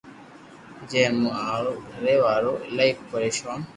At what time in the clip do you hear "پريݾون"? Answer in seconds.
3.09-3.59